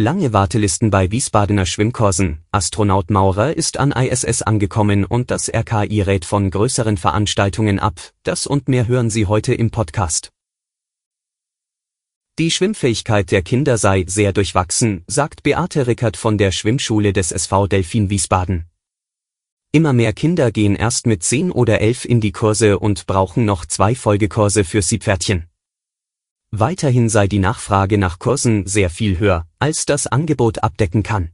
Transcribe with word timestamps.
Lange 0.00 0.32
Wartelisten 0.32 0.90
bei 0.90 1.10
Wiesbadener 1.10 1.66
Schwimmkursen. 1.66 2.42
Astronaut 2.52 3.10
Maurer 3.10 3.54
ist 3.54 3.78
an 3.78 3.92
ISS 3.92 4.40
angekommen 4.40 5.04
und 5.04 5.30
das 5.30 5.52
RKI 5.52 6.00
rät 6.00 6.24
von 6.24 6.50
größeren 6.50 6.96
Veranstaltungen 6.96 7.78
ab. 7.78 8.00
Das 8.22 8.46
und 8.46 8.66
mehr 8.66 8.88
hören 8.88 9.10
Sie 9.10 9.26
heute 9.26 9.52
im 9.52 9.70
Podcast. 9.70 10.30
Die 12.38 12.50
Schwimmfähigkeit 12.50 13.30
der 13.30 13.42
Kinder 13.42 13.76
sei 13.76 14.06
sehr 14.06 14.32
durchwachsen, 14.32 15.04
sagt 15.06 15.42
Beate 15.42 15.86
Rickert 15.86 16.16
von 16.16 16.38
der 16.38 16.50
Schwimmschule 16.50 17.12
des 17.12 17.30
SV 17.30 17.66
Delfin 17.66 18.08
Wiesbaden. 18.08 18.70
Immer 19.70 19.92
mehr 19.92 20.14
Kinder 20.14 20.50
gehen 20.50 20.76
erst 20.76 21.06
mit 21.06 21.22
10 21.22 21.52
oder 21.52 21.82
11 21.82 22.06
in 22.06 22.22
die 22.22 22.32
Kurse 22.32 22.78
und 22.78 23.06
brauchen 23.06 23.44
noch 23.44 23.66
zwei 23.66 23.94
Folgekurse 23.94 24.64
für 24.64 24.80
Siebpferdchen. 24.80 25.49
Weiterhin 26.52 27.08
sei 27.08 27.28
die 27.28 27.38
Nachfrage 27.38 27.96
nach 27.96 28.18
Kursen 28.18 28.66
sehr 28.66 28.90
viel 28.90 29.18
höher, 29.18 29.46
als 29.60 29.86
das 29.86 30.08
Angebot 30.08 30.62
abdecken 30.64 31.04
kann. 31.04 31.30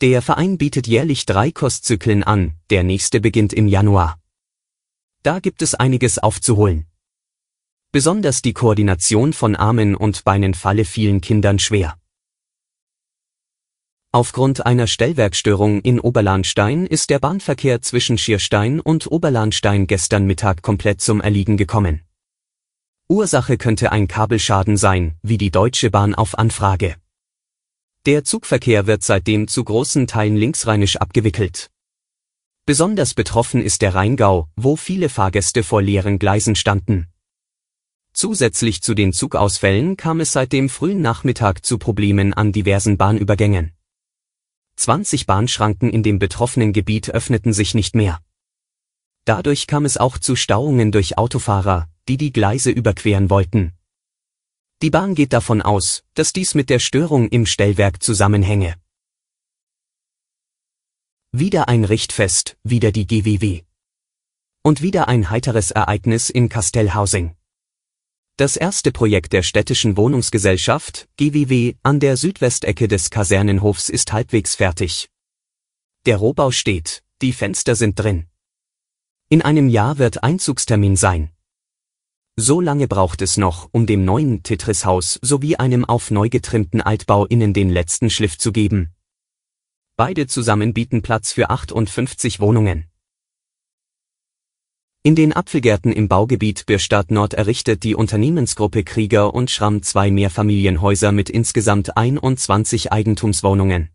Der 0.00 0.22
Verein 0.22 0.56
bietet 0.56 0.86
jährlich 0.86 1.26
drei 1.26 1.50
Kurszyklen 1.50 2.22
an, 2.22 2.54
der 2.70 2.84
nächste 2.84 3.20
beginnt 3.20 3.52
im 3.52 3.66
Januar. 3.66 4.20
Da 5.24 5.40
gibt 5.40 5.62
es 5.62 5.74
einiges 5.74 6.18
aufzuholen. 6.18 6.86
Besonders 7.90 8.42
die 8.42 8.52
Koordination 8.52 9.32
von 9.32 9.56
Armen 9.56 9.94
und 9.96 10.24
Beinen 10.24 10.54
falle 10.54 10.84
vielen 10.84 11.20
Kindern 11.20 11.58
schwer. 11.58 11.96
Aufgrund 14.12 14.64
einer 14.64 14.86
Stellwerkstörung 14.86 15.80
in 15.80 15.98
Oberlahnstein 15.98 16.86
ist 16.86 17.10
der 17.10 17.18
Bahnverkehr 17.18 17.82
zwischen 17.82 18.16
Schierstein 18.16 18.78
und 18.78 19.10
Oberlahnstein 19.10 19.88
gestern 19.88 20.24
Mittag 20.24 20.62
komplett 20.62 21.00
zum 21.00 21.20
Erliegen 21.20 21.56
gekommen. 21.56 22.02
Ursache 23.08 23.58
könnte 23.58 23.92
ein 23.92 24.08
Kabelschaden 24.08 24.78
sein, 24.78 25.18
wie 25.22 25.36
die 25.36 25.50
Deutsche 25.50 25.90
Bahn 25.90 26.14
auf 26.14 26.38
Anfrage. 26.38 26.96
Der 28.06 28.24
Zugverkehr 28.24 28.86
wird 28.86 29.02
seitdem 29.02 29.46
zu 29.46 29.62
großen 29.62 30.06
Teilen 30.06 30.36
linksrheinisch 30.36 30.96
abgewickelt. 30.96 31.70
Besonders 32.64 33.12
betroffen 33.12 33.62
ist 33.62 33.82
der 33.82 33.94
Rheingau, 33.94 34.48
wo 34.56 34.76
viele 34.76 35.10
Fahrgäste 35.10 35.62
vor 35.64 35.82
leeren 35.82 36.18
Gleisen 36.18 36.56
standen. 36.56 37.08
Zusätzlich 38.14 38.80
zu 38.80 38.94
den 38.94 39.12
Zugausfällen 39.12 39.98
kam 39.98 40.20
es 40.20 40.32
seit 40.32 40.52
dem 40.52 40.70
frühen 40.70 41.02
Nachmittag 41.02 41.62
zu 41.62 41.76
Problemen 41.76 42.32
an 42.32 42.52
diversen 42.52 42.96
Bahnübergängen. 42.96 43.72
20 44.76 45.26
Bahnschranken 45.26 45.90
in 45.90 46.02
dem 46.02 46.18
betroffenen 46.18 46.72
Gebiet 46.72 47.10
öffneten 47.10 47.52
sich 47.52 47.74
nicht 47.74 47.94
mehr. 47.94 48.20
Dadurch 49.26 49.66
kam 49.66 49.84
es 49.84 49.98
auch 49.98 50.16
zu 50.16 50.36
Stauungen 50.36 50.90
durch 50.90 51.18
Autofahrer, 51.18 51.88
die 52.08 52.16
die 52.16 52.32
Gleise 52.32 52.70
überqueren 52.70 53.30
wollten. 53.30 53.72
Die 54.82 54.90
Bahn 54.90 55.14
geht 55.14 55.32
davon 55.32 55.62
aus, 55.62 56.04
dass 56.14 56.32
dies 56.32 56.54
mit 56.54 56.68
der 56.68 56.78
Störung 56.78 57.28
im 57.28 57.46
Stellwerk 57.46 58.02
zusammenhänge. 58.02 58.76
Wieder 61.32 61.68
ein 61.68 61.84
Richtfest, 61.84 62.56
wieder 62.62 62.92
die 62.92 63.06
GWW. 63.06 63.62
Und 64.62 64.82
wieder 64.82 65.08
ein 65.08 65.30
heiteres 65.30 65.70
Ereignis 65.70 66.30
in 66.30 66.48
Kastellhausing. 66.48 67.34
Das 68.36 68.56
erste 68.56 68.92
Projekt 68.92 69.32
der 69.32 69.42
städtischen 69.42 69.96
Wohnungsgesellschaft, 69.96 71.08
GWW, 71.16 71.74
an 71.82 72.00
der 72.00 72.16
Südwestecke 72.16 72.88
des 72.88 73.10
Kasernenhofs 73.10 73.88
ist 73.88 74.12
halbwegs 74.12 74.54
fertig. 74.54 75.08
Der 76.06 76.18
Rohbau 76.18 76.50
steht, 76.50 77.02
die 77.22 77.32
Fenster 77.32 77.74
sind 77.74 77.98
drin. 77.98 78.26
In 79.28 79.42
einem 79.42 79.68
Jahr 79.68 79.98
wird 79.98 80.22
Einzugstermin 80.22 80.96
sein. 80.96 81.33
So 82.36 82.60
lange 82.60 82.88
braucht 82.88 83.22
es 83.22 83.36
noch, 83.36 83.68
um 83.70 83.86
dem 83.86 84.04
neuen 84.04 84.42
Tetris-Haus 84.42 85.20
sowie 85.22 85.54
einem 85.54 85.84
auf 85.84 86.10
neu 86.10 86.28
getrimmten 86.28 86.80
Altbau 86.80 87.26
innen 87.26 87.52
den 87.52 87.70
letzten 87.70 88.10
Schliff 88.10 88.38
zu 88.38 88.50
geben. 88.50 88.92
Beide 89.96 90.26
zusammen 90.26 90.74
bieten 90.74 91.02
Platz 91.02 91.30
für 91.30 91.50
58 91.50 92.40
Wohnungen. 92.40 92.86
In 95.04 95.14
den 95.14 95.32
Apfelgärten 95.32 95.92
im 95.92 96.08
Baugebiet 96.08 96.66
Bürstadt 96.66 97.12
Nord 97.12 97.34
errichtet 97.34 97.84
die 97.84 97.94
Unternehmensgruppe 97.94 98.82
Krieger 98.82 99.32
und 99.32 99.52
Schramm 99.52 99.84
zwei 99.84 100.10
Mehrfamilienhäuser 100.10 101.12
mit 101.12 101.30
insgesamt 101.30 101.96
21 101.96 102.90
Eigentumswohnungen. 102.90 103.93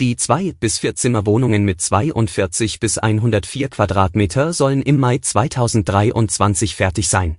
Die 0.00 0.16
zwei 0.16 0.52
bis 0.58 0.80
vier 0.80 0.96
Zimmerwohnungen 0.96 1.64
mit 1.64 1.80
42 1.80 2.80
bis 2.80 2.98
104 2.98 3.68
Quadratmeter 3.68 4.52
sollen 4.52 4.82
im 4.82 4.98
Mai 4.98 5.18
2023 5.18 6.74
fertig 6.74 7.08
sein. 7.08 7.38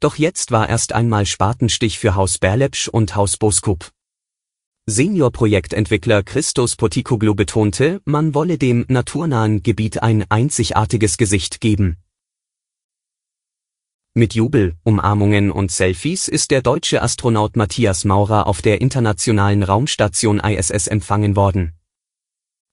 Doch 0.00 0.16
jetzt 0.16 0.50
war 0.50 0.68
erst 0.68 0.92
einmal 0.92 1.26
Spatenstich 1.26 2.00
für 2.00 2.16
Haus 2.16 2.38
Berlepsch 2.38 2.88
und 2.88 3.14
Haus 3.14 3.36
Boskup. 3.36 3.92
Senior-Projektentwickler 4.86 6.24
Christos 6.24 6.74
Potikoglu 6.74 7.36
betonte, 7.36 8.00
man 8.04 8.34
wolle 8.34 8.58
dem 8.58 8.84
naturnahen 8.88 9.62
Gebiet 9.62 10.02
ein 10.02 10.24
einzigartiges 10.28 11.18
Gesicht 11.18 11.60
geben. 11.60 12.03
Mit 14.16 14.34
Jubel, 14.34 14.76
Umarmungen 14.84 15.50
und 15.50 15.72
Selfies 15.72 16.28
ist 16.28 16.52
der 16.52 16.62
deutsche 16.62 17.02
Astronaut 17.02 17.56
Matthias 17.56 18.04
Maurer 18.04 18.46
auf 18.46 18.62
der 18.62 18.80
internationalen 18.80 19.64
Raumstation 19.64 20.38
ISS 20.38 20.86
empfangen 20.86 21.34
worden. 21.34 21.72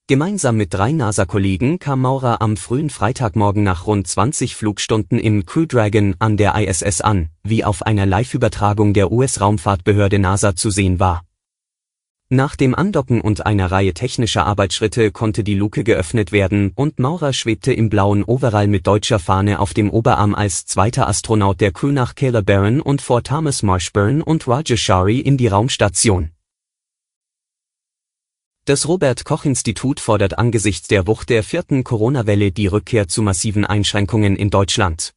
Gemeinsam 0.06 0.56
mit 0.56 0.72
drei 0.72 0.92
NASA-Kollegen 0.92 1.80
kam 1.80 2.02
Maurer 2.02 2.44
am 2.44 2.58
frühen 2.58 2.92
Freitagmorgen 2.92 3.64
nach 3.64 3.88
rund 3.88 4.06
20 4.06 4.56
Flugstunden 4.56 5.18
im 5.18 5.48
Crew 5.48 5.66
Dragon 5.66 6.14
an 6.20 6.38
der 6.38 6.54
ISS 6.54 7.02
an, 7.02 7.30
wie 7.42 7.64
auf 7.64 7.82
einer 7.82 8.06
Live-Übertragung 8.06 8.94
der 8.94 9.12
US-Raumfahrtbehörde 9.12 10.20
NASA 10.20 10.56
zu 10.56 10.70
sehen 10.70 11.00
war. 11.00 11.24
Nach 12.34 12.56
dem 12.56 12.74
Andocken 12.74 13.20
und 13.20 13.46
einer 13.46 13.74
Reihe 13.74 13.94
technischer 13.94 14.46
Arbeitsschritte 14.46 15.12
konnte 15.12 15.44
die 15.44 15.54
Luke 15.54 15.84
geöffnet 15.84 16.32
werden 16.32 16.72
und 16.76 16.98
Maurer 16.98 17.34
schwebte 17.34 17.74
im 17.74 17.90
blauen 17.90 18.24
Overall 18.24 18.68
mit 18.68 18.88
deutscher 18.88 19.20
Fahne 19.20 19.60
auf 19.60 19.74
dem 19.74 19.90
Oberarm 19.90 20.34
als 20.34 20.66
zweiter 20.66 21.10
Astronaut 21.10 21.60
der 21.60 21.74
Crew 21.74 21.92
nach 21.92 22.16
Caleb 22.16 22.46
Barron 22.46 22.80
und 22.80 23.02
vor 23.02 23.22
Thomas 23.22 23.64
Marshburn 23.64 24.22
und 24.22 24.48
Roger 24.48 24.78
Shari 24.78 25.20
in 25.20 25.36
die 25.36 25.48
Raumstation. 25.48 26.32
Das 28.64 28.88
Robert 28.88 29.26
Koch 29.26 29.44
Institut 29.44 30.00
fordert 30.00 30.38
angesichts 30.40 30.88
der 30.88 31.08
Wucht 31.08 31.30
der 31.30 31.44
vierten 31.44 31.84
Corona-Welle 31.84 32.54
die 32.54 32.68
Rückkehr 32.68 33.10
zu 33.10 33.24
massiven 33.24 33.66
Einschränkungen 33.66 34.38
in 34.38 34.50
Deutschland. 34.50 35.12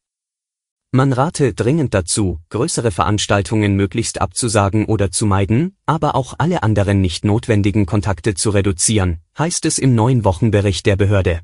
Man 0.96 1.12
rate 1.12 1.54
dringend 1.54 1.92
dazu, 1.92 2.38
größere 2.50 2.92
Veranstaltungen 2.92 3.74
möglichst 3.74 4.20
abzusagen 4.20 4.84
oder 4.84 5.10
zu 5.10 5.26
meiden, 5.26 5.76
aber 5.86 6.14
auch 6.14 6.34
alle 6.38 6.62
anderen 6.62 7.00
nicht 7.00 7.24
notwendigen 7.24 7.84
Kontakte 7.84 8.34
zu 8.34 8.50
reduzieren, 8.50 9.18
heißt 9.36 9.66
es 9.66 9.80
im 9.80 9.96
neuen 9.96 10.22
Wochenbericht 10.22 10.86
der 10.86 10.94
Behörde. 10.94 11.40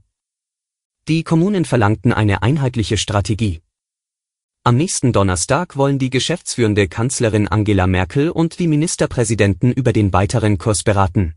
Die 1.08 1.24
Kommunen 1.24 1.64
verlangten 1.64 2.12
eine 2.12 2.44
einheitliche 2.44 2.96
Strategie. 2.96 3.60
Am 4.62 4.76
nächsten 4.76 5.12
Donnerstag 5.12 5.76
wollen 5.76 5.98
die 5.98 6.10
geschäftsführende 6.10 6.86
Kanzlerin 6.86 7.48
Angela 7.48 7.88
Merkel 7.88 8.30
und 8.30 8.60
die 8.60 8.68
Ministerpräsidenten 8.68 9.72
über 9.72 9.92
den 9.92 10.12
weiteren 10.12 10.58
Kurs 10.58 10.84
beraten. 10.84 11.34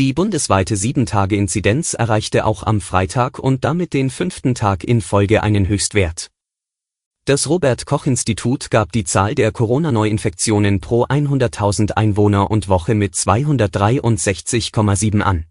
Die 0.00 0.12
bundesweite 0.12 0.74
7-Tage-Inzidenz 0.74 1.94
erreichte 1.94 2.44
auch 2.44 2.64
am 2.64 2.80
Freitag 2.80 3.38
und 3.38 3.64
damit 3.64 3.92
den 3.92 4.10
fünften 4.10 4.56
Tag 4.56 4.82
in 4.82 5.00
Folge 5.00 5.44
einen 5.44 5.68
Höchstwert. 5.68 6.32
Das 7.26 7.48
Robert 7.48 7.86
Koch 7.86 8.06
Institut 8.06 8.70
gab 8.70 8.92
die 8.92 9.02
Zahl 9.02 9.34
der 9.34 9.50
Corona-Neuinfektionen 9.50 10.80
pro 10.80 11.06
100.000 11.06 11.90
Einwohner 11.90 12.52
und 12.52 12.68
Woche 12.68 12.94
mit 12.94 13.14
263,7 13.14 15.22
an. 15.22 15.44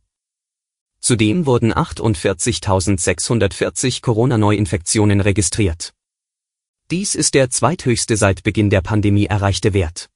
Zudem 1.01 1.45
wurden 1.45 1.73
48.640 1.73 4.01
Corona-Neuinfektionen 4.01 5.19
registriert. 5.19 5.91
Dies 6.91 7.13
ist 7.13 7.33
der 7.33 7.49
zweithöchste 7.49 8.15
seit 8.15 8.43
Beginn 8.43 8.69
der 8.69 8.79
Pandemie 8.79 9.25
erreichte 9.25 9.73
Wert. 9.73 10.07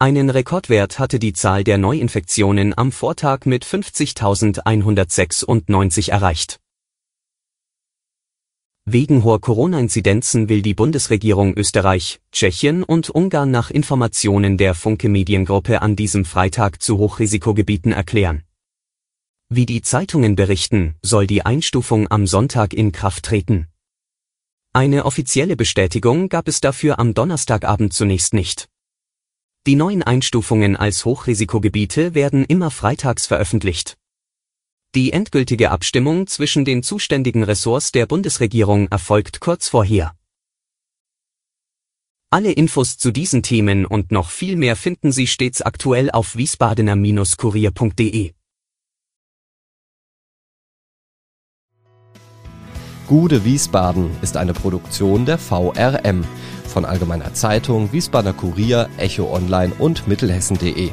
Einen 0.00 0.28
Rekordwert 0.28 0.98
hatte 0.98 1.20
die 1.20 1.34
Zahl 1.34 1.62
der 1.62 1.78
Neuinfektionen 1.78 2.76
am 2.76 2.90
Vortag 2.90 3.46
mit 3.46 3.64
50.196 3.64 6.10
erreicht. 6.10 6.58
Wegen 8.86 9.24
hoher 9.24 9.40
Corona-Inzidenzen 9.40 10.50
will 10.50 10.60
die 10.60 10.74
Bundesregierung 10.74 11.54
Österreich, 11.56 12.20
Tschechien 12.32 12.82
und 12.82 13.08
Ungarn 13.08 13.50
nach 13.50 13.70
Informationen 13.70 14.58
der 14.58 14.74
Funke 14.74 15.08
Mediengruppe 15.08 15.80
an 15.80 15.96
diesem 15.96 16.26
Freitag 16.26 16.82
zu 16.82 16.98
Hochrisikogebieten 16.98 17.92
erklären. 17.92 18.44
Wie 19.48 19.64
die 19.64 19.80
Zeitungen 19.80 20.36
berichten, 20.36 20.96
soll 21.00 21.26
die 21.26 21.46
Einstufung 21.46 22.10
am 22.10 22.26
Sonntag 22.26 22.74
in 22.74 22.92
Kraft 22.92 23.24
treten. 23.24 23.68
Eine 24.74 25.06
offizielle 25.06 25.56
Bestätigung 25.56 26.28
gab 26.28 26.46
es 26.46 26.60
dafür 26.60 26.98
am 26.98 27.14
Donnerstagabend 27.14 27.94
zunächst 27.94 28.34
nicht. 28.34 28.68
Die 29.66 29.76
neuen 29.76 30.02
Einstufungen 30.02 30.76
als 30.76 31.06
Hochrisikogebiete 31.06 32.14
werden 32.14 32.44
immer 32.44 32.70
freitags 32.70 33.26
veröffentlicht. 33.26 33.96
Die 34.94 35.12
endgültige 35.12 35.72
Abstimmung 35.72 36.28
zwischen 36.28 36.64
den 36.64 36.84
zuständigen 36.84 37.42
Ressorts 37.42 37.90
der 37.90 38.06
Bundesregierung 38.06 38.86
erfolgt 38.88 39.40
kurz 39.40 39.68
vorher. 39.68 40.14
Alle 42.30 42.52
Infos 42.52 42.96
zu 42.96 43.10
diesen 43.10 43.42
Themen 43.42 43.86
und 43.86 44.12
noch 44.12 44.30
viel 44.30 44.54
mehr 44.54 44.76
finden 44.76 45.10
Sie 45.10 45.26
stets 45.26 45.62
aktuell 45.62 46.12
auf 46.12 46.36
wiesbadener-kurier.de. 46.36 48.34
Gude 53.08 53.44
Wiesbaden 53.44 54.10
ist 54.22 54.36
eine 54.36 54.52
Produktion 54.52 55.26
der 55.26 55.38
VRM 55.38 56.24
von 56.66 56.84
Allgemeiner 56.84 57.34
Zeitung, 57.34 57.92
Wiesbadener 57.92 58.32
Kurier, 58.32 58.88
Echo 58.96 59.34
Online 59.34 59.72
und 59.78 60.06
Mittelhessen.de. 60.06 60.92